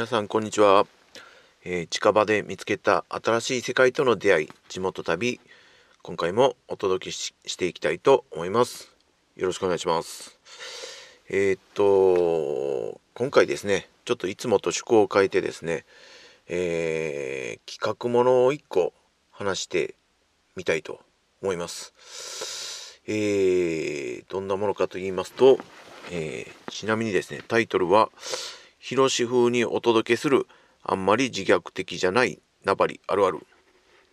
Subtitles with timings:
[0.00, 0.86] 皆さんこんにちは、
[1.62, 5.38] えー近場で見つけた新しい世界との出会い地元旅
[6.00, 8.94] 今回もお届けしていきたいと思います。
[9.36, 10.38] よろしくお願いします。
[11.28, 15.84] えーっと今回ですねちょっといつもと趣向を変えてですね
[16.48, 18.94] えー企画ものを1個
[19.30, 19.96] 話して
[20.56, 21.00] みたいと
[21.42, 23.02] 思います。
[23.06, 25.58] えどんなものかと言いますと、
[26.10, 28.08] えちなみにですねタイトルは
[28.90, 30.48] 「広し風にお届けする
[30.82, 33.46] あんまり自虐的じゃないナバリあるある」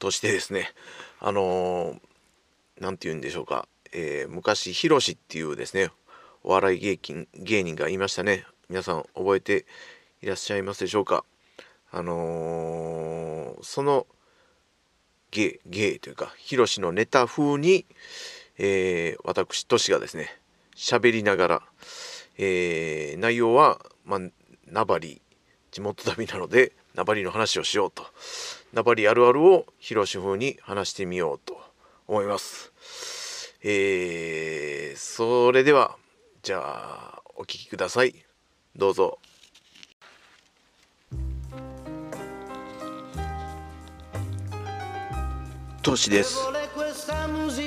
[0.00, 0.72] としてですね
[1.20, 5.90] あのーて言うんでしょうか、えー昔ヒロシっていうですね
[6.42, 8.46] お笑い芸人芸人がいましたね。
[8.70, 9.66] 皆さん覚えて
[10.22, 11.26] いらっしゃいますでしょうか。
[11.90, 14.06] あのーその
[15.32, 17.84] 芸芸というかヒロシのネタ風に、
[18.56, 20.40] えー私トシがですね
[20.74, 21.62] 喋りながら、
[22.38, 24.20] えー内容は、まあ、
[24.72, 25.20] ナバリ
[25.70, 28.06] 地元旅なのでナバリの話をしようと。
[28.72, 31.60] ナバリあるあるをヒロシ風に話してみようと
[32.08, 32.72] 思います。
[33.62, 35.96] えーそれでは
[36.42, 38.14] じゃあお聞きください。
[38.74, 39.18] どうぞ。
[45.82, 46.38] トシです。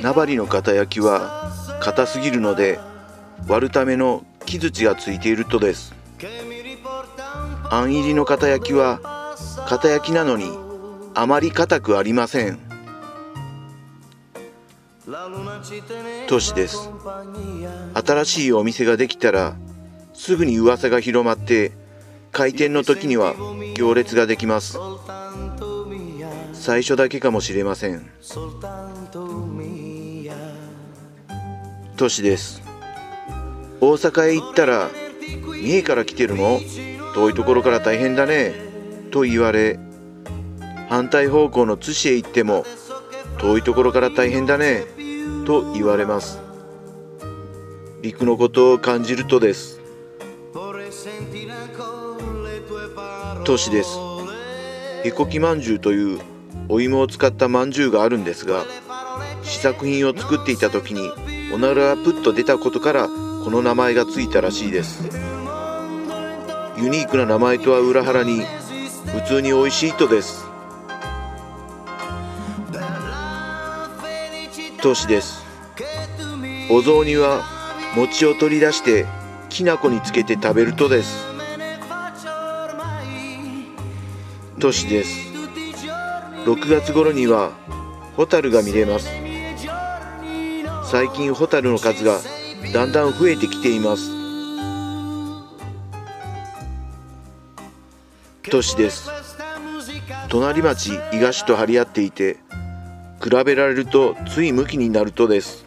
[0.01, 2.79] ナバリの肩焼きは硬すぎるので
[3.47, 5.93] 割るための木槌がついているとです。
[7.71, 9.35] あん入りの肩焼きは
[9.67, 10.51] 肩焼きなのに
[11.13, 12.59] あまり硬くありません。
[16.27, 16.89] トシです。
[17.93, 19.55] 新しいお店ができたら
[20.13, 21.71] すぐに噂が広まって
[22.31, 23.35] 開店の時には
[23.75, 24.77] 行列ができます。
[26.53, 28.09] 最初だけかもしれません。
[31.97, 32.61] トシです。
[33.79, 34.89] 大阪へ行ったら
[35.61, 36.59] 三重から来てるの？
[37.15, 38.53] 遠いところから大変だね
[39.09, 39.79] と言われ
[40.89, 42.65] 反対方向の津市へ行っても
[43.37, 44.83] 遠いところから大変だね
[45.45, 46.39] と言われます。
[48.01, 49.79] 陸のことを感じるとです。
[53.45, 53.97] トシです。
[55.03, 56.19] へこきまんじゅうという
[56.67, 58.65] お芋を使ったまんじゅうがあるんですが
[59.43, 61.09] 試作品を作っていた時に
[61.53, 63.13] おならがプッと出たことからこ
[63.51, 65.34] の名前がついたらしいです。
[66.77, 70.45] ユニークな名前とは裏腹に普通に美味しいとです。
[74.81, 75.43] トシです。
[76.69, 77.43] お雑煮は
[77.95, 79.05] 餅を取り出して
[79.49, 81.25] きな粉につけて食べるとです。
[84.59, 85.31] トシです。
[86.45, 87.51] 6月頃には
[88.17, 89.09] ホタルが見れます。
[90.91, 92.19] 最近ホタルの数が
[92.73, 94.14] だんだん増えてきています。
[98.51, 99.09] トシです。
[100.29, 102.37] 隣町伊賀市と張り合っていて
[103.23, 105.65] 比べられるとつい向きになるとです。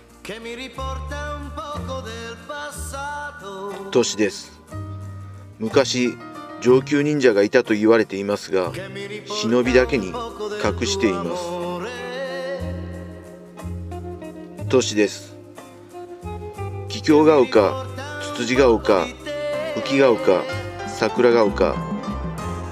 [3.91, 4.61] トシです。
[5.59, 6.15] 昔
[6.61, 8.73] 上級忍者がいたと言われていますが
[9.27, 11.43] 忍びだけに隠しています。
[14.69, 15.37] トシです。
[16.89, 17.87] 桔梗が丘
[18.35, 19.07] ツツジが丘
[19.77, 20.43] 浮が丘
[20.89, 21.98] 桜が丘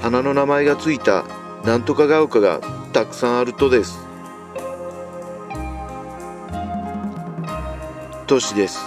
[0.03, 1.25] 花の名前がついた
[1.65, 2.61] なんとかが丘が
[2.93, 3.99] たくさんあるとです。
[8.27, 8.81] トシです。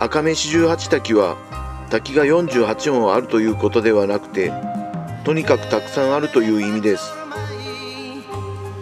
[0.00, 1.36] 赤目四十八滝は
[1.90, 4.52] 滝が48本あるということではなくて
[5.24, 7.12] とにかくたくさんあるという意味です。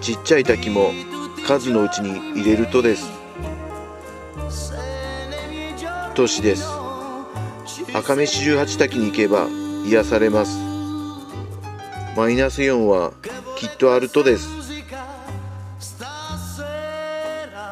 [0.00, 0.90] ちっちゃい滝も
[1.46, 3.10] 数のうちに入れるとです。
[6.14, 6.66] トシです。
[7.94, 9.48] 赤目四十八滝に行けば
[9.84, 10.71] 癒されます。
[12.16, 13.12] マイナス4は
[13.56, 14.48] きっとあるとです。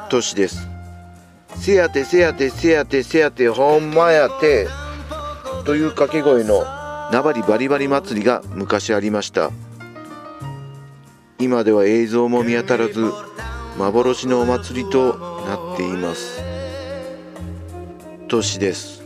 [0.09, 0.67] トシです。
[1.57, 4.67] せやてせやてせやてせやてほんまやて。
[5.65, 6.65] という掛け声の
[7.13, 9.51] 名張バリバリ祭りが昔ありました。
[11.39, 13.13] 今では映像も見当たらず
[13.77, 15.17] 幻のお祭りと
[15.47, 16.43] なっています。
[18.29, 19.03] トシです。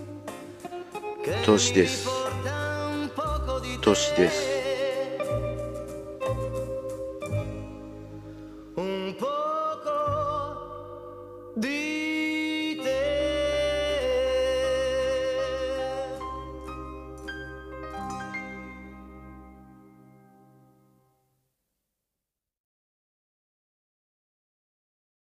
[1.44, 2.08] トシです。
[3.82, 4.53] トシです。